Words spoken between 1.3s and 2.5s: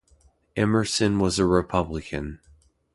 a Republican.